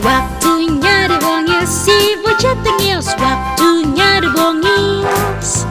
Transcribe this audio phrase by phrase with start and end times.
[0.00, 5.66] Waktunya dibongil si bocah tengil Waktunya dibongis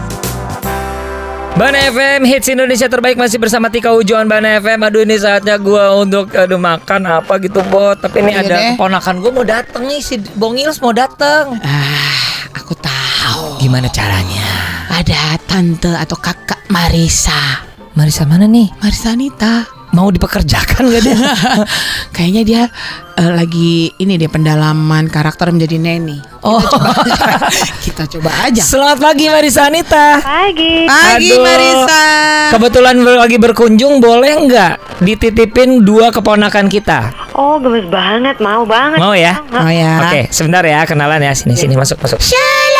[1.58, 4.77] Bana FM hits Indonesia terbaik masih bersama Tika Ujuan Bana FM.
[4.77, 7.98] Aduh ini saatnya gua untuk aduh makan apa gitu bot.
[7.98, 8.70] Tapi ini Iya ada deh.
[8.77, 11.57] keponakan gua mau dateng nih si Bongils mau dateng.
[11.66, 13.57] Ah, aku tahu.
[13.57, 14.46] Gimana caranya?
[14.94, 17.66] Ada tante atau kakak Marisa.
[17.98, 18.70] Marisa mana nih?
[18.78, 19.77] Marisa Anita.
[19.95, 21.15] Mau dipekerjakan gak dia?
[22.15, 22.61] Kayaknya dia
[23.15, 26.20] eh, lagi ini dia pendalaman karakter menjadi neni.
[26.43, 26.59] Oh.
[26.59, 26.91] Kita coba,
[27.88, 28.62] kita coba aja.
[28.62, 30.20] Selamat pagi Marisa Anita.
[30.20, 30.85] Pagi.
[30.85, 31.43] Pagi Aduh.
[31.43, 32.05] Marisa.
[32.52, 37.15] Kebetulan lagi berkunjung boleh nggak dititipin dua keponakan kita?
[37.31, 38.99] Oh, gemes banget, mau banget.
[38.99, 39.40] Mau ya?
[39.55, 40.04] Oh ya.
[40.04, 42.20] Oke, sebentar ya kenalan ya sini sini masuk masuk.
[42.20, 42.77] Selamat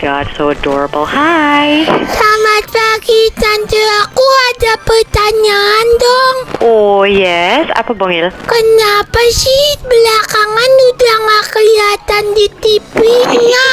[0.00, 1.04] god, so adorable.
[1.04, 1.84] Hai.
[1.84, 3.76] Selamat pagi Tante.
[4.08, 6.36] Aku ada pertanyaan dong.
[6.64, 8.32] Oh yes, apa Bongil?
[8.48, 13.68] Kenapa sih belakangan udah nggak kelihatan di TV-nya?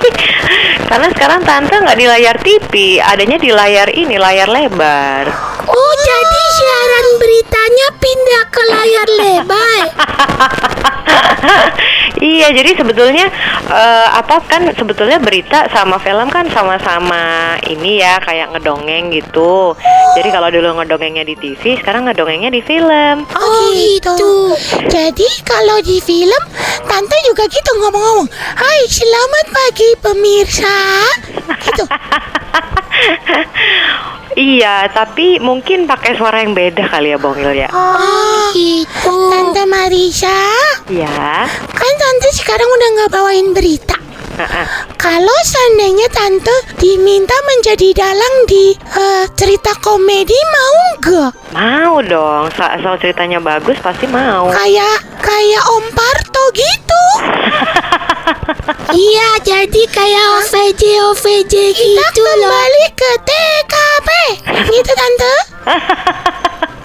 [0.90, 5.26] Karena sekarang tante nggak di layar TV, adanya di layar ini, layar lebar.
[5.66, 9.82] Oh, jadi siaran beritanya pindah ke layar lebar.
[12.20, 13.26] iya, jadi sebetulnya
[13.68, 19.74] eh, apa kan sebetulnya berita sama film kan sama-sama ini ya kayak ngedongeng gitu.
[20.16, 23.26] Jadi kalau dulu ngedongengnya di TV, sekarang ngedongengnya di film.
[23.34, 24.54] Oh, gitu.
[24.90, 26.42] Jadi kalau di film,
[26.86, 28.28] tante juga gitu ngomong-ngomong.
[28.30, 30.78] Hai, selamat pagi pemirsa.
[31.60, 31.84] Gitu.
[34.40, 37.66] Iya, tapi mungkin pakai suara yang beda kali ya Bongil ya.
[37.74, 37.98] Oh,
[38.52, 39.16] gitu.
[39.28, 40.40] Tante Marisa,
[40.86, 41.46] Iya.
[41.70, 43.96] kan tante sekarang udah nggak bawain berita.
[44.30, 44.66] Heeh.
[44.96, 51.30] Kalau seandainya tante diminta menjadi dalang di eh, cerita komedi, mau nggak?
[51.52, 54.48] Mau dong, Sa- asal ceritanya bagus pasti mau.
[54.48, 57.04] Kayak kayak Om Parto gitu.
[58.96, 64.08] iya, jadi kayak OVJ OVJ gitu Kita kembali ke TKP.
[64.66, 65.34] Gitu tante.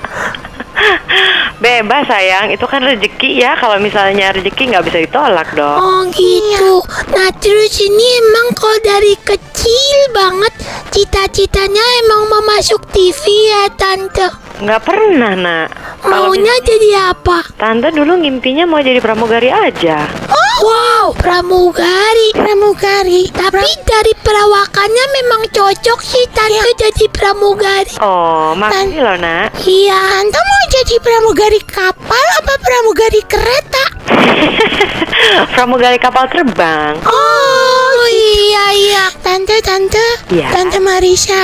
[1.76, 3.52] Bebas sayang, itu kan rezeki ya.
[3.60, 5.76] Kalau misalnya rezeki nggak bisa ditolak dong.
[5.76, 6.80] Oh gitu.
[7.12, 10.56] Nah terus ini emang kalau dari kecil banget
[10.96, 13.20] cita-citanya emang mau masuk TV
[13.52, 14.45] ya tante.
[14.56, 15.68] Nggak pernah nak.
[16.08, 17.44] Maunya jadi apa?
[17.60, 20.08] Tante dulu ngimpinya mau jadi pramugari aja.
[20.32, 23.28] Oh, wow, pramugari, pramugari.
[23.36, 28.00] Tapi dari perawakannya memang cocok sih tante jadi pramugari.
[28.00, 29.52] Oh, makasih loh nak.
[29.60, 33.84] Iya, tante mau jadi pramugari kapal apa pramugari kereta?
[35.58, 36.96] pramugari kapal terbang.
[37.04, 40.48] Oh iya iya, tante tante, Iya.
[40.48, 41.36] tante Marisa,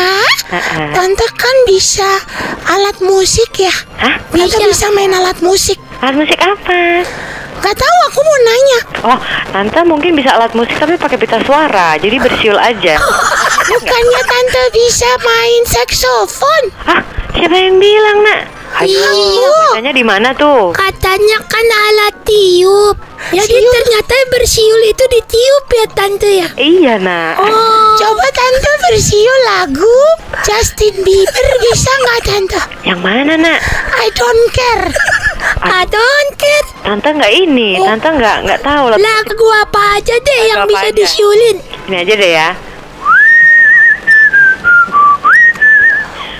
[0.47, 0.96] Heeh.
[0.96, 2.07] tante kan bisa
[2.63, 3.74] alat musik ya?
[4.00, 4.16] Hah?
[4.31, 5.75] Tante bisa main alat musik.
[6.00, 7.03] Alat musik apa?
[7.59, 8.79] Gak tahu, aku mau nanya.
[9.12, 9.19] Oh,
[9.52, 12.96] tante mungkin bisa alat musik tapi pakai pita suara, jadi bersiul aja.
[13.75, 16.63] Bukannya tante bisa main saksofon?
[16.88, 17.03] Hah?
[17.35, 18.41] Siapa yang bilang nak?
[18.74, 19.09] Iya.
[19.72, 20.72] Bacanya di mana tuh?
[20.72, 22.96] Katanya kan alat tiup.
[23.30, 26.50] Jadi ternyata bersiul itu ditiup ya tante ya?
[26.56, 27.38] Iya nak.
[27.38, 27.94] Oh.
[27.94, 29.98] Coba tante bersiul lagu
[30.42, 32.59] Justin Bieber bisa nggak tante?
[32.82, 33.59] Yang mana nak?
[33.94, 34.88] I don't care.
[35.62, 36.68] I don't care.
[36.82, 37.86] Tante nggak ini, Oh.
[37.86, 38.98] tante nggak nggak tahu lah.
[38.98, 40.98] Lagu apa aja deh Lagu yang bisa aja?
[40.98, 41.58] disiulin.
[41.86, 42.50] Ini aja deh ya.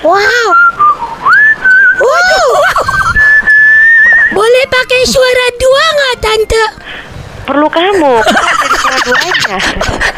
[0.02, 0.46] Wow.
[4.42, 6.64] Boleh pakai suara dua nggak tante?
[7.46, 8.14] Perlu kamu.
[8.26, 9.56] Jadi suara duanya.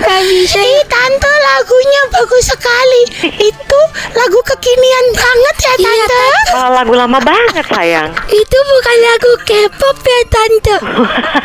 [0.00, 3.02] Gak bisa Ih, tante lagunya bagus sekali
[3.52, 3.80] Itu
[4.16, 6.24] lagu kekinian banget ya tante
[6.56, 8.16] Malah lagu lama banget sayang.
[8.32, 10.76] Itu bukan lagu K-pop ya tante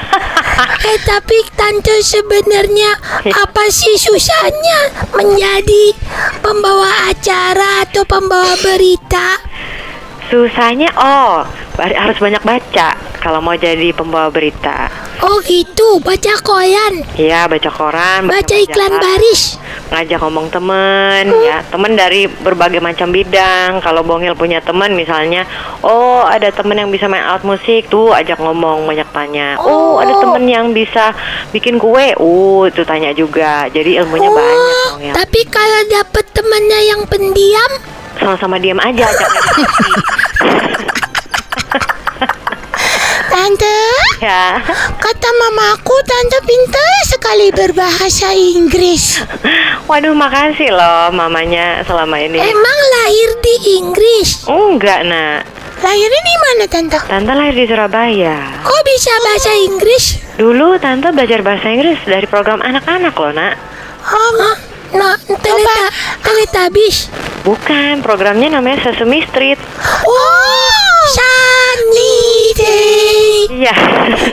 [0.95, 2.95] Eh tapi tante sebenarnya
[3.27, 5.99] Apa sih susahnya Menjadi
[6.39, 9.48] pembawa acara atau pembawa berita
[10.29, 11.41] Susahnya oh
[11.79, 14.91] harus banyak baca kalau mau jadi pembawa berita.
[15.19, 19.59] Oh gitu baca koran Iya baca koran, Baca iklan majalah, baris
[19.89, 23.81] ngajak ngomong temen ya temen dari berbagai macam bidang.
[23.81, 25.49] Kalau Bongil punya temen misalnya,
[25.81, 29.57] oh ada temen yang bisa main alat musik tuh ajak ngomong banyak tanya.
[29.57, 31.11] Oh, ada temen yang bisa
[31.49, 33.65] bikin kue, uh itu tanya juga.
[33.73, 35.13] Jadi ilmunya banyak Oh Bongil.
[35.17, 37.71] tapi kalau dapet temennya yang pendiam
[38.19, 39.07] Sama-sama diam aja.
[43.29, 43.79] Tante
[44.19, 44.59] ya.
[44.99, 49.21] Kata mamaku tante pintar sekali berbahasa Inggris
[49.89, 52.37] Waduh makasih loh mamanya selama ini.
[52.37, 54.45] Emang lahir di Inggris?
[54.45, 55.49] Enggak nak.
[55.81, 56.97] Lahirnya di mana tante?
[57.09, 58.37] Tante lahir di Surabaya.
[58.61, 60.05] Kok bisa bahasa Inggris?
[60.37, 63.53] Dulu tante belajar bahasa Inggris dari program anak-anak loh, Nak.
[64.13, 64.53] Oh,
[64.93, 65.85] nah, teleta,
[66.23, 67.09] teletabis.
[67.43, 69.59] Bukan, programnya namanya Sesame Street.
[70.05, 73.18] Oh, Sunny Day.
[73.47, 73.75] Iya.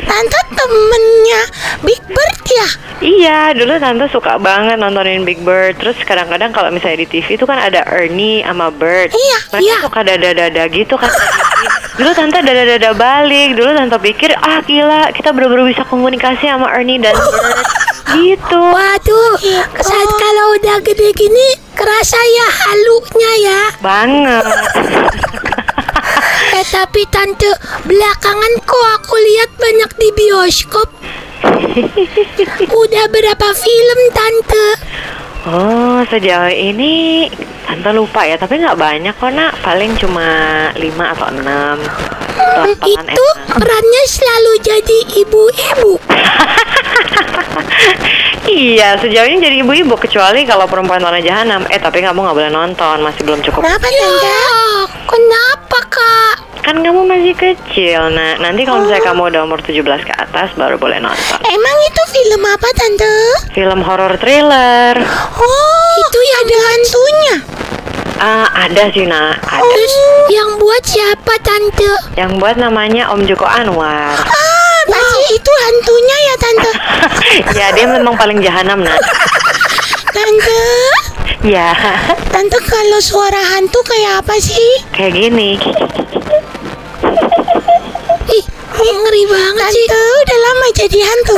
[0.02, 1.42] Tante temennya
[1.86, 2.68] Big Bird ya?
[2.96, 5.78] Iya, dulu tante suka banget nontonin Big Bird.
[5.78, 9.14] Terus kadang-kadang kalau misalnya di TV itu kan ada Ernie sama Bird.
[9.14, 9.76] Iya, Mereka iya.
[9.84, 11.12] suka dada-dada gitu kan.
[12.00, 13.54] dulu tante dada-dada balik.
[13.54, 17.58] Dulu tante pikir, ah gila, kita bener-bener bisa komunikasi sama Ernie dan Bird.
[18.16, 18.58] gitu.
[18.58, 19.34] Waduh,
[19.82, 23.60] saat kalau udah gede gini kerasa ya halunya ya.
[23.84, 24.44] Banget.
[26.56, 27.52] Eh tapi tante,
[27.84, 30.88] belakangan kok aku lihat banyak di bioskop.
[32.80, 34.66] Udah berapa film tante?
[35.52, 37.28] Oh, sejauh ini
[37.68, 39.52] tante lupa ya, tapi nggak banyak kok nak.
[39.60, 40.24] Paling cuma
[40.72, 43.60] 5 atau 6 Pelan-pelan Itu emang.
[43.60, 44.98] perannya selalu jadi
[45.28, 45.92] ibu-ibu.
[48.46, 51.66] Iya, sejauh ini jadi ibu-ibu kecuali kalau perempuan tanah jahanam.
[51.66, 53.66] Eh, tapi kamu nggak boleh nonton, masih belum cukup.
[53.66, 54.38] Kenapa tante?
[55.04, 55.55] kenapa?
[56.66, 60.74] Kan kamu masih kecil, nah nanti kalau misalnya kamu udah umur 17 ke atas baru
[60.74, 61.38] boleh nonton.
[61.46, 63.14] Emang itu film apa tante?
[63.54, 64.98] Film horor thriller.
[65.38, 67.36] Oh, itu yang ada hantunya.
[68.18, 69.38] Ah, ada sih, nak.
[69.46, 69.62] Ada.
[69.62, 69.94] Terus
[70.26, 71.86] yang buat siapa tante?
[72.18, 74.18] Yang buat namanya Om Joko Anwar.
[74.18, 76.72] Ah, pasti itu hantunya ya tante.
[77.62, 78.98] ya, dia memang paling jahanam, nak.
[80.16, 80.64] Tante,
[81.44, 81.76] Ya,
[82.32, 84.80] tante kalau suara hantu kayak apa sih?
[84.90, 85.60] kayak gini.
[89.16, 89.86] Ngeri banget sih.
[89.88, 91.36] Tante udah lama jadi hantu.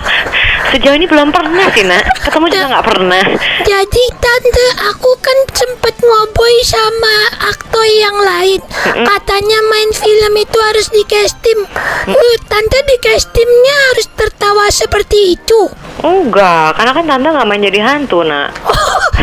[0.72, 2.00] Sejauh ini belum pernah sih, nak.
[2.24, 3.22] Ketemu juga nggak pernah.
[3.68, 7.16] Jadi tante aku kan sempet ngoboy sama
[7.52, 8.60] aktor yang lain.
[9.04, 11.60] Katanya main film itu harus di casting.
[12.08, 15.68] Uh, tante di castingnya harus tertawa seperti itu.
[16.00, 18.56] Enggak, karena kan tante nggak main jadi hantu, nak.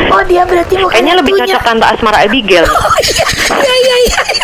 [0.09, 2.65] Oh, dia berarti bukan Kayaknya lebih cocok tante Asmara Abigail.
[3.49, 4.38] Oh iya, iya, iya.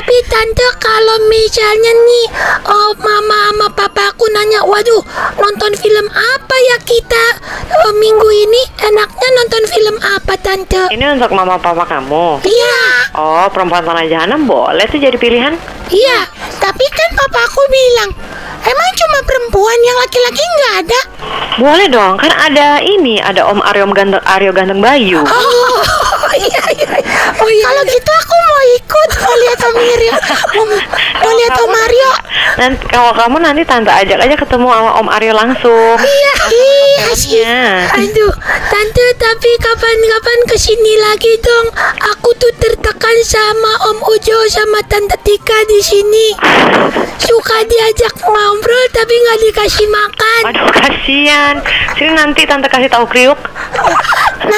[0.00, 2.26] Tapi tante kalau misalnya nih
[2.64, 5.04] oh, mama sama papaku nanya, waduh
[5.36, 7.24] nonton film apa ya kita
[7.84, 8.64] oh, minggu ini?
[8.80, 10.88] Enaknya nonton film apa tante?
[10.88, 12.40] Ini untuk mama papa kamu.
[12.48, 12.80] Iya,
[13.12, 15.52] Oh, perempuan tanah jahanam boleh tuh jadi pilihan.
[15.92, 16.24] iya.
[16.56, 18.10] Tapi kan papaku bilang,
[18.64, 21.00] emang cuma perempuan yang laki-laki nggak ada?
[21.60, 25.20] Boleh dong, kan ada ini, ada Om Aryo Ganteng, Aryo Ganteng Bayu.
[25.20, 25.76] Oh,
[26.40, 26.59] iya.
[27.40, 27.64] Oh, iya.
[27.64, 30.14] Kalau gitu aku mau ikut, mau lihat Om Mario,
[30.56, 30.64] mau,
[31.22, 32.10] mau lihat Om Mario.
[32.60, 35.96] Nanti kalau kamu nanti tante ajak aja ketemu sama Om Aryo langsung.
[35.96, 36.34] Iya,
[37.30, 37.58] iya.
[37.94, 38.32] Aduh,
[38.68, 41.66] tante tapi kapan-kapan ke sini lagi dong.
[42.16, 46.26] Aku tuh tertekan sama Om Ujo sama Tante Tika di sini.
[47.20, 50.40] Suka diajak ngobrol tapi nggak dikasih makan.
[50.50, 51.54] Waduh, kasihan.
[51.96, 53.38] Sini nanti tante kasih tahu kriuk.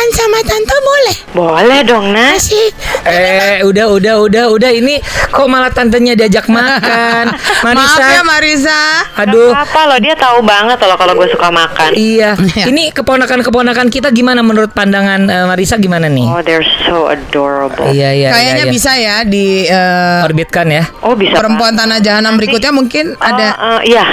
[0.00, 1.16] Makan sama tante boleh.
[1.36, 2.48] Boleh dong, Nas.
[2.48, 2.72] Asik.
[3.04, 4.70] Eh, udah, udah, udah, udah.
[4.70, 5.00] Ini
[5.30, 7.32] kok malah tantenya diajak makan.
[7.64, 7.96] Marisa.
[7.96, 8.80] Maaf ya Marisa.
[9.16, 9.52] Aduh.
[9.52, 11.90] Apa loh, dia tahu banget loh kalau gue suka makan.
[11.94, 12.36] Iya.
[12.66, 16.26] Ini keponakan-keponakan kita gimana menurut pandangan eh, Marisa gimana nih?
[16.26, 17.86] Oh, they're so adorable.
[17.88, 18.72] Iya, iya, Kayaknya iya, iya.
[18.72, 20.84] bisa ya di eh, Orbitkan ya.
[21.00, 21.38] Oh, bisa.
[21.38, 23.46] Perempuan tanah jahanam berikutnya mungkin Oh, ada.
[23.78, 24.04] eh, iya,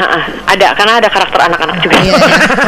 [0.45, 1.95] ada karena ada karakter anak-anak juga.
[1.97, 2.13] Iya.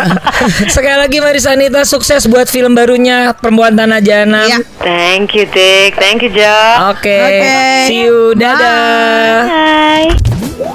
[0.76, 4.48] Sekali lagi Marisa Anita sukses buat film barunya Perempuan Tanah Jahanam.
[4.50, 4.58] Iya.
[4.82, 5.94] Thank you, Tik.
[5.96, 6.58] Thank you, Jo.
[6.90, 7.14] Oke.
[7.14, 7.54] Oke.
[7.86, 8.34] See you.
[8.34, 9.46] Dadah.
[9.46, 10.10] Bye.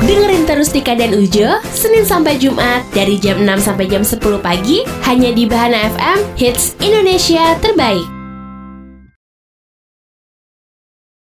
[0.04, 4.84] Dengerin terus Tika dan Ujo Senin sampai Jumat dari jam 6 sampai jam 10 pagi
[5.08, 8.13] hanya di Bahana FM Hits Indonesia terbaik.